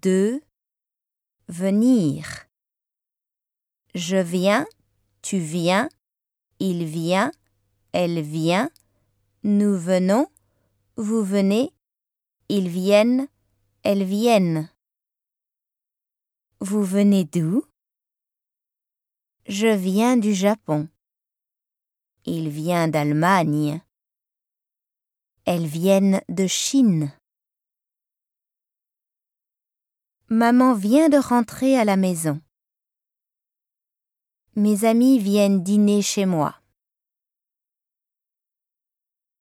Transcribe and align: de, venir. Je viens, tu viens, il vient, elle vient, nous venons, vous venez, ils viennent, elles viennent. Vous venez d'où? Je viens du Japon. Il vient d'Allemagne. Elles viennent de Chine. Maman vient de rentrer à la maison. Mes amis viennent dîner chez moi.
de, 0.00 0.42
venir. 1.48 2.46
Je 3.94 4.16
viens, 4.16 4.66
tu 5.22 5.38
viens, 5.38 5.88
il 6.58 6.84
vient, 6.84 7.30
elle 7.92 8.20
vient, 8.20 8.70
nous 9.42 9.78
venons, 9.78 10.28
vous 10.96 11.22
venez, 11.22 11.72
ils 12.48 12.68
viennent, 12.68 13.28
elles 13.82 14.04
viennent. 14.04 14.70
Vous 16.60 16.82
venez 16.82 17.24
d'où? 17.24 17.64
Je 19.46 19.68
viens 19.68 20.16
du 20.16 20.32
Japon. 20.32 20.88
Il 22.24 22.48
vient 22.48 22.88
d'Allemagne. 22.88 23.82
Elles 25.44 25.66
viennent 25.66 26.22
de 26.30 26.46
Chine. 26.46 27.12
Maman 30.36 30.74
vient 30.74 31.08
de 31.08 31.16
rentrer 31.16 31.78
à 31.78 31.84
la 31.84 31.96
maison. 31.96 32.40
Mes 34.56 34.84
amis 34.84 35.20
viennent 35.20 35.62
dîner 35.62 36.02
chez 36.02 36.26
moi. 36.26 36.56